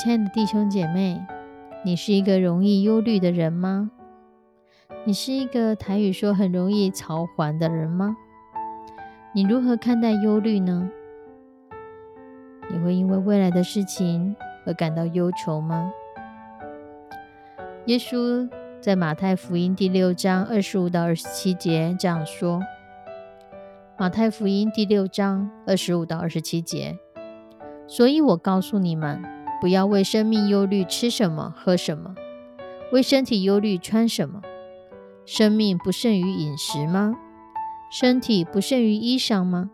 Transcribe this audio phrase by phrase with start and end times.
[0.00, 1.20] 亲爱的弟兄姐妹，
[1.82, 3.90] 你是一个容易忧虑的人吗？
[5.02, 8.16] 你是一个台语说很容易朝还的人吗？
[9.32, 10.88] 你如何看待忧虑呢？
[12.70, 15.92] 你会因为未来的事情而感到忧愁吗？
[17.86, 18.48] 耶稣
[18.80, 22.62] 在马太福音第六章二十五到二十七节这样说：
[23.96, 26.96] 马太福音第六章二十五到二十七节，
[27.88, 29.37] 所以我告诉你们。
[29.60, 32.14] 不要为生命忧虑，吃什么，喝什么；
[32.92, 34.40] 为身体忧虑，穿什么。
[35.24, 37.16] 生命不胜于饮食吗？
[37.90, 39.70] 身体不胜于衣裳吗？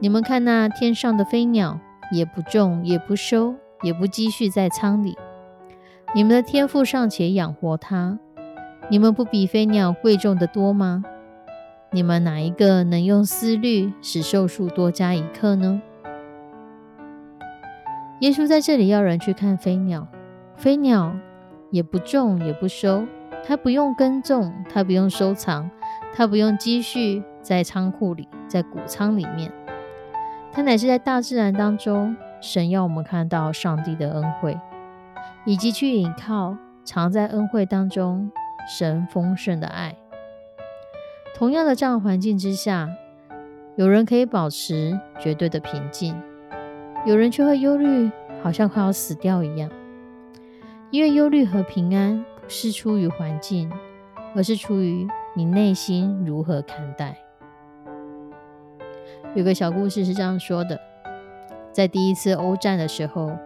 [0.00, 1.80] 你们看那天上的飞鸟，
[2.12, 5.16] 也不种，也不收，也不积蓄在仓里。
[6.14, 8.18] 你们的天赋尚且养活它，
[8.88, 11.04] 你们不比飞鸟贵重的多吗？
[11.90, 15.80] 你们哪一个能用思虑使寿数多加一刻呢？
[18.24, 20.08] 耶稣在这里要人去看飞鸟，
[20.56, 21.14] 飞鸟
[21.70, 23.04] 也不种也不收，
[23.46, 25.70] 它不用耕种，它不用收藏，
[26.14, 29.52] 它不用积蓄在仓库里，在谷仓里面，
[30.50, 34.58] 它乃是在大自然当中，神要我们看到上帝的恩惠，
[35.44, 38.32] 以及去倚靠藏在恩惠当中
[38.66, 39.94] 神丰盛的爱。
[41.36, 42.88] 同样的这样环境之下，
[43.76, 46.18] 有人可以保持绝对的平静。
[47.06, 48.10] 有人却会忧虑，
[48.42, 49.70] 好像快要死掉一样。
[50.90, 53.70] 因为忧虑和平安不是出于环境，
[54.34, 57.18] 而是出于你内心如何看待。
[59.34, 60.80] 有个小故事是这样说的：
[61.72, 63.36] 在第一次欧战的时候，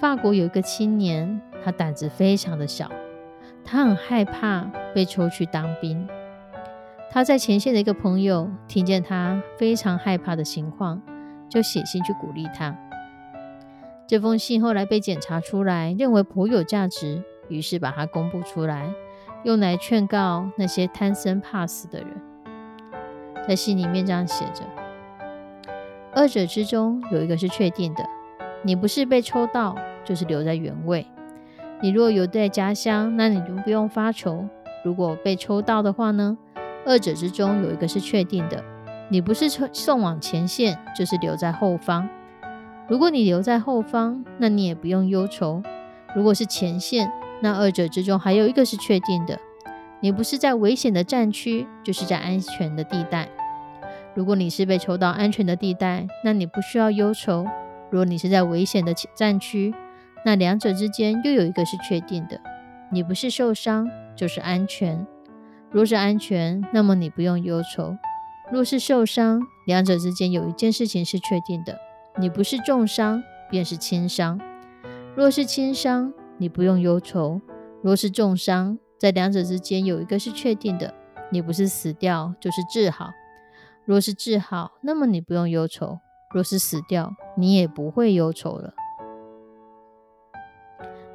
[0.00, 2.90] 法国有一个青年，他胆子非常的小，
[3.64, 6.08] 他很害怕被抽去当兵。
[7.10, 11.00] 他在前线的一个朋友听见他非常害怕的情况，
[11.48, 12.76] 就写信去鼓励他。
[14.08, 18.90] 这封信后来被检查出来，认为颇有价值，于是把它公布出来，
[19.44, 22.08] 用来劝告那些贪生怕死的人。
[23.46, 24.62] 在信里面这样写着：
[26.14, 28.02] 二者之中有一个是确定的，
[28.62, 29.76] 你不是被抽到，
[30.06, 31.06] 就是留在原位。
[31.82, 34.48] 你若有在家乡，那你就不用发愁；
[34.82, 36.38] 如果被抽到的话呢？
[36.86, 38.64] 二者之中有一个是确定的，
[39.10, 42.08] 你不是送送往前线，就是留在后方。
[42.88, 45.62] 如果你留在后方，那你也不用忧愁；
[46.16, 47.12] 如果是前线，
[47.42, 49.38] 那二者之中还有一个是确定的，
[50.00, 53.28] 你不是在危险的战区，就是在安全的地带。
[54.14, 57.44] 如果你是被抽到安全的地带，那你不需要忧愁；
[57.90, 59.74] 如果你是在危险的战区，
[60.24, 62.40] 那两者之间又有一个是确定的，
[62.90, 65.06] 你不是受伤，就是安全。
[65.70, 67.98] 若是安全，那么你不用忧愁；
[68.50, 71.78] 若是受伤，两者之间有一件事情是确定的。
[72.20, 74.40] 你不是重伤，便是轻伤。
[75.14, 77.40] 若是轻伤，你不用忧愁；
[77.80, 80.92] 若是重伤，在两者之间有一个是确定的，
[81.30, 83.10] 你不是死掉，就是治好。
[83.84, 86.00] 若是治好，那么你不用忧愁；
[86.34, 88.74] 若是死掉，你也不会忧愁了。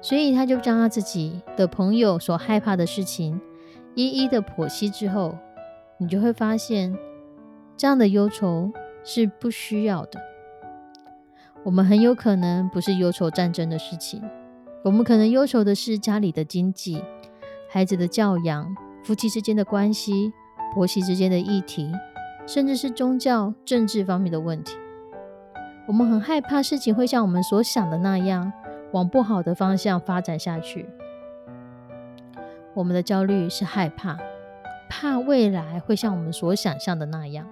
[0.00, 3.40] 所以，他就将他自己的朋友所害怕的事情
[3.94, 5.36] 一一的剖析之后，
[5.98, 6.96] 你就会发现，
[7.76, 8.70] 这样的忧愁
[9.04, 10.31] 是不需要的。
[11.64, 14.20] 我们很有可能不是忧愁战争的事情，
[14.84, 17.02] 我们可能忧愁的是家里的经济、
[17.70, 18.74] 孩子的教养、
[19.04, 20.32] 夫妻之间的关系、
[20.74, 21.92] 婆媳之间的议题，
[22.46, 24.76] 甚至是宗教、政治方面的问题。
[25.86, 28.52] 我们很害怕事情会像我们所想的那样，
[28.92, 30.86] 往不好的方向发展下去。
[32.74, 34.18] 我们的焦虑是害怕，
[34.88, 37.46] 怕未来会像我们所想象的那样，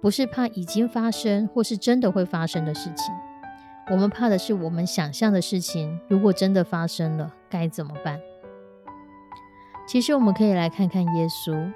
[0.00, 3.14] 不是怕已经发生或是真的会发生的事情。
[3.90, 8.20] 我们怕的是我们想象的事情，如果真的发生了，该怎么办？
[9.86, 11.72] 其实我们可以来看看耶稣。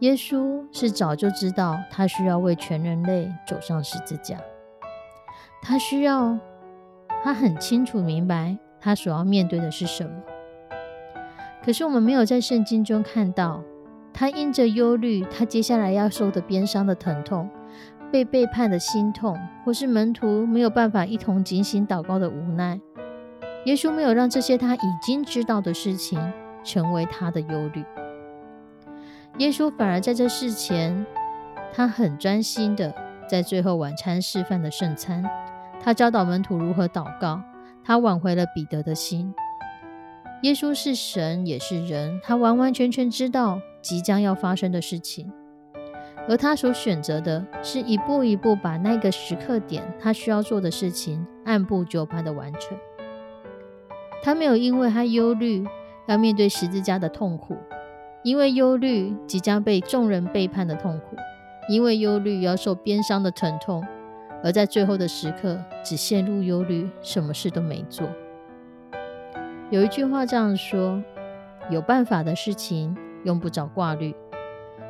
[0.00, 4.38] 耶稣是早就知道他需要为全人类走上十字架，
[5.62, 6.38] 他需要，
[7.24, 10.10] 他很清楚明白他所要面对的是什么。
[11.64, 13.62] 可是我们没有在圣经中看到
[14.18, 17.50] 他因着忧虑，他接下来要受的鞭伤的疼痛，
[18.10, 22.80] 被背叛的心痛，或是门徒没有办法一同警醒祷告的无奈。
[23.66, 26.18] 耶稣没有让这些他已经知道的事情
[26.64, 27.84] 成为他的忧虑。
[29.36, 31.04] 耶稣反而在这事前，
[31.74, 32.94] 他很专心的
[33.28, 35.22] 在最后晚餐示范的圣餐，
[35.78, 37.42] 他教导门徒如何祷告，
[37.84, 39.34] 他挽回了彼得的心。
[40.42, 45.30] 耶稣是神也是人，他完完全全知道即将要发生的事情，
[46.28, 52.76] 而他所选择的是一步一步把那个时刻点他需要做的事情按部就班的完成。
[54.24, 55.64] 他没有因为他忧虑
[56.08, 57.56] 要面对十字架的痛苦。
[58.24, 61.14] 因为忧虑即将被众人背叛的痛苦，
[61.68, 63.86] 因为忧虑要受鞭伤的疼痛，
[64.42, 68.08] 而在最后的时刻只陷入忧虑，什么事都没做。
[69.70, 71.00] 有一句话这样说：
[71.70, 74.14] 有办法的事情用不着挂虑，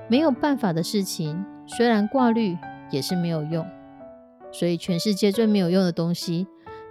[0.06, 2.56] 没有办法的事情虽然挂虑
[2.90, 3.66] 也是没有用。
[4.52, 6.46] 所以全世界最没有用的东西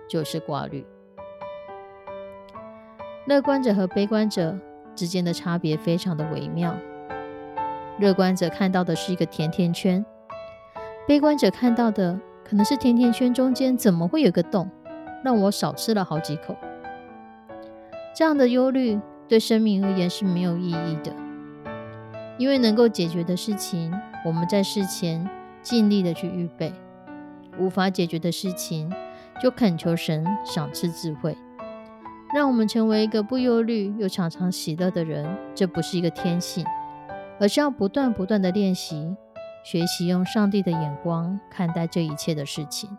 [0.09, 0.85] 就是挂虑。
[3.25, 4.59] 乐观者和悲观者。
[4.95, 6.73] 之间的差别非常的微妙。
[7.99, 10.05] 乐观者看到的是一个甜甜圈，
[11.05, 14.71] 悲观者看到的可能是甜甜圈中间怎么会有个洞，
[15.21, 16.55] 让我少吃了好几口。
[18.15, 18.97] 这样的忧虑
[19.27, 21.13] 对生命而言是没有意义的，
[22.37, 23.93] 因为能够解决的事情，
[24.25, 25.27] 我们在事前
[25.61, 26.71] 尽力的去预备；
[27.57, 28.91] 无法解决的事情，
[29.41, 31.37] 就恳求神赏赐智慧。
[32.33, 36.65] 让我们成为一个不忧虑又常常喜乐的人，这不是一个天性，
[37.39, 39.15] 而是要不断不断的练习、
[39.63, 42.89] 学习，用上帝的眼光看待这一切的事情。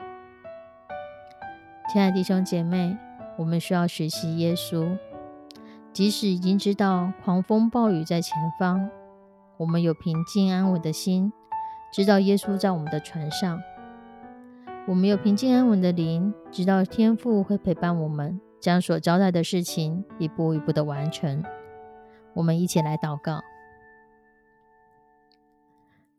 [1.93, 2.97] 亲爱的弟兄姐妹，
[3.37, 4.97] 我们需要学习耶稣，
[5.93, 8.89] 即使已经知道狂风暴雨在前方，
[9.59, 11.33] 我们有平静安稳的心，
[11.93, 13.59] 知道耶稣在我们的船上；
[14.87, 18.41] 我们有平静安稳的灵，知道天父会陪伴我们。
[18.59, 21.45] 将所交代的事情一步一步的完成。
[22.35, 23.41] 我们一起来祷告：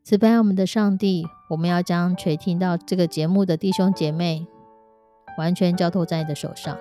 [0.04, 4.48] 慈悲我们的上帝，我们要将垂听到这个节目的弟兄姐妹
[5.38, 6.78] 完全交托在你的手上，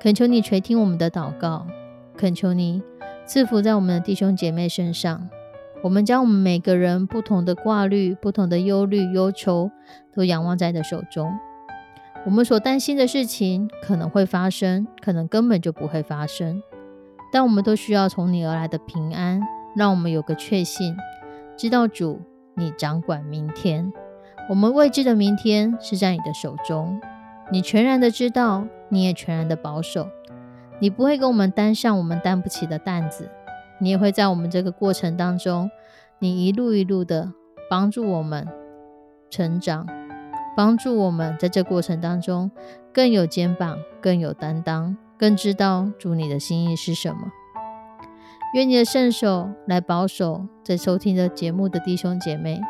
[0.00, 1.66] 恳求你垂听我们的祷告，
[2.16, 2.82] 恳求你
[3.26, 5.28] 赐福在我们的弟兄姐妹身上。
[5.82, 9.70] 我们将我们每个人不同的挂虑、不同的忧虑、忧愁，
[10.14, 11.32] 都仰望在你的手中。
[12.26, 16.62] 我们所担心的事情可能会发生，可能根本就不会发生，
[17.32, 19.40] 但我们都需要从你而来的平安，
[19.74, 20.94] 让我们有个确信，
[21.56, 22.20] 知道主
[22.56, 23.90] 你掌管明天，
[24.50, 27.00] 我们未知的明天是在你的手中，
[27.50, 30.06] 你全然的知道，你也全然的保守，
[30.78, 33.30] 你不会给我们担上我们担不起的担子，
[33.80, 35.70] 你也会在我们这个过程当中，
[36.18, 37.32] 你一路一路的
[37.68, 38.46] 帮助我们
[39.28, 39.86] 成长。
[40.56, 42.50] 帮助我们在这过程当中
[42.92, 47.30] 更有肩膀、更有担当、更知道主你的心意是什么。
[48.52, 52.60] 愿你的圣手来保守在收听的节目的弟兄姐妹。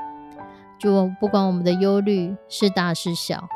[0.78, 3.48] 主，不管我们的忧虑是大是小，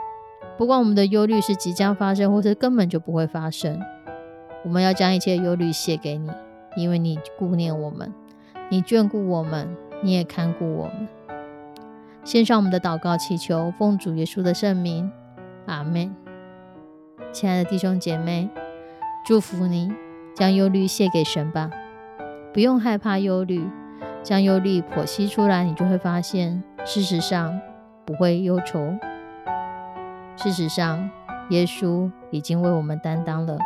[0.57, 3.79] 不管我们的忧虑是即将发生或是根本就不会发生，
[4.65, 6.31] 我们要将一切忧虑卸给你，
[6.77, 8.13] 因为你顾念我们，
[8.69, 11.09] 你眷顾我们，你也看顾我们。
[12.25, 15.11] 献上我们的祷告，祈求奉主耶稣的圣名，
[15.67, 16.15] 阿门。
[17.33, 18.49] 亲爱的弟兄姐妹，
[19.27, 19.93] 祝福你，
[20.35, 21.71] 将忧虑卸给神吧，
[22.53, 23.69] 不用害怕忧虑，
[24.23, 27.61] 将忧虑剖析出来，你就会发现，事实上
[28.05, 28.95] 不会忧愁。
[30.37, 31.11] 事实上，
[31.51, 33.59] 耶稣已经为我们担当了。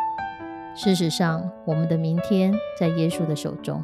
[0.81, 3.83] 事实上，我们的明天在耶稣的手中。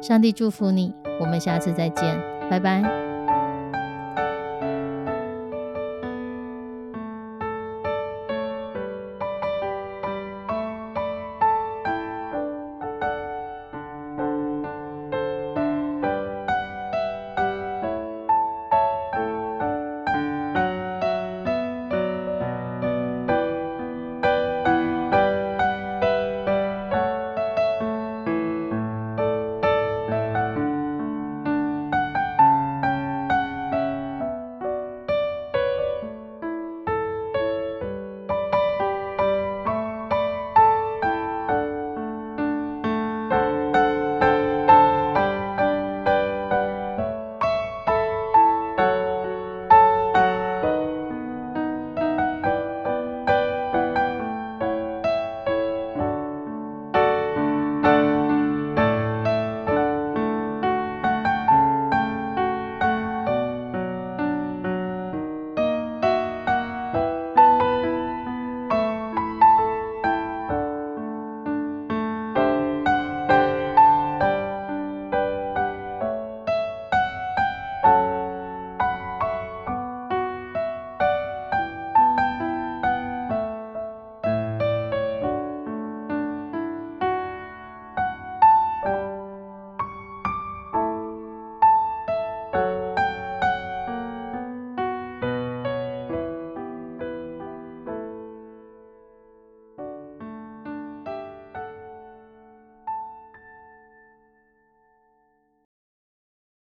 [0.00, 2.18] 上帝祝福你，我们下次再见，
[2.48, 3.11] 拜拜。